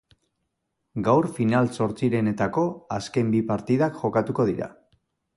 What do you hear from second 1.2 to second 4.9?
final-zortzirenetako azken bi partidak jokatuko dira.